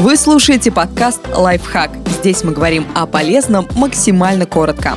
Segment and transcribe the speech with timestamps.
[0.00, 1.90] Вы слушаете подкаст «Лайфхак».
[2.20, 4.96] Здесь мы говорим о полезном максимально коротко.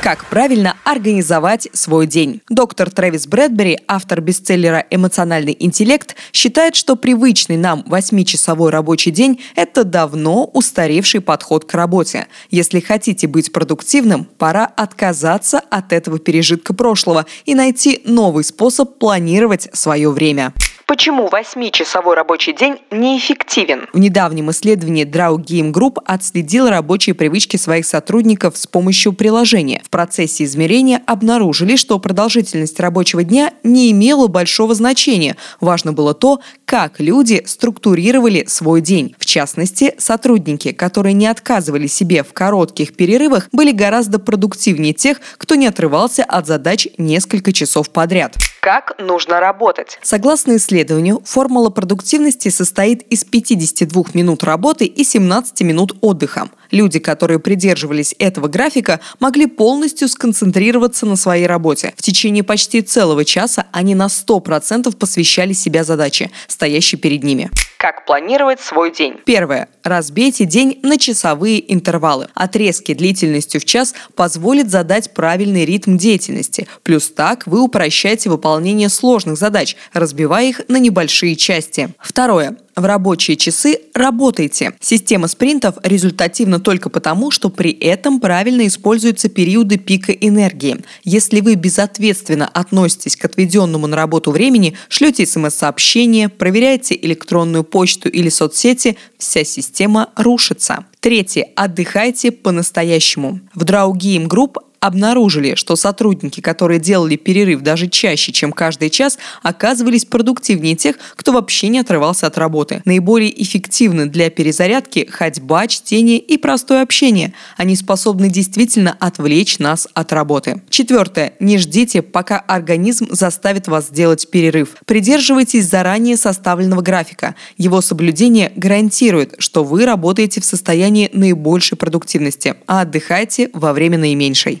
[0.00, 2.40] Как правильно организовать свой день?
[2.48, 9.84] Доктор Трэвис Брэдбери, автор бестселлера «Эмоциональный интеллект», считает, что привычный нам 8-часовой рабочий день– это
[9.84, 12.26] давно устаревший подход к работе.
[12.50, 19.68] Если хотите быть продуктивным, пора отказаться от этого пережитка прошлого и найти новый способ планировать
[19.72, 20.52] свое время.
[20.92, 23.88] Почему 8-часовой рабочий день неэффективен?
[23.94, 29.80] В недавнем исследовании Drau Game Group отследил рабочие привычки своих сотрудников с помощью приложения.
[29.86, 35.38] В процессе измерения обнаружили, что продолжительность рабочего дня не имела большого значения.
[35.62, 39.14] Важно было то, как люди структурировали свой день.
[39.18, 45.54] В частности, сотрудники, которые не отказывали себе в коротких перерывах, были гораздо продуктивнее тех, кто
[45.54, 48.36] не отрывался от задач несколько часов подряд.
[48.62, 49.98] Как нужно работать?
[50.02, 56.48] Согласно исследованию, формула продуктивности состоит из 52 минут работы и 17 минут отдыха.
[56.72, 61.92] Люди, которые придерживались этого графика, могли полностью сконцентрироваться на своей работе.
[61.96, 67.50] В течение почти целого часа они на 100% посвящали себя задаче, стоящей перед ними.
[67.76, 69.16] Как планировать свой день?
[69.26, 69.68] Первое.
[69.82, 72.28] Разбейте день на часовые интервалы.
[72.34, 76.68] Отрезки длительностью в час позволят задать правильный ритм деятельности.
[76.84, 81.92] Плюс так вы упрощаете выполнение сложных задач, разбивая их на небольшие части.
[81.98, 84.72] Второе в рабочие часы работайте.
[84.80, 90.78] Система спринтов результативна только потому, что при этом правильно используются периоды пика энергии.
[91.04, 98.28] Если вы безответственно относитесь к отведенному на работу времени, шлете смс-сообщения, проверяете электронную почту или
[98.28, 100.86] соцсети, вся система рушится.
[101.00, 101.48] Третье.
[101.56, 103.40] Отдыхайте по-настоящему.
[103.54, 109.16] В Drau Game Group обнаружили, что сотрудники, которые делали перерыв даже чаще, чем каждый час,
[109.40, 112.82] оказывались продуктивнее тех, кто вообще не отрывался от работы.
[112.84, 117.32] Наиболее эффективны для перезарядки ходьба, чтение и простое общение.
[117.56, 120.62] Они способны действительно отвлечь нас от работы.
[120.68, 121.34] Четвертое.
[121.38, 124.70] Не ждите, пока организм заставит вас сделать перерыв.
[124.84, 127.36] Придерживайтесь заранее составленного графика.
[127.56, 134.60] Его соблюдение гарантирует, что вы работаете в состоянии наибольшей продуктивности, а отдыхайте во время наименьшей.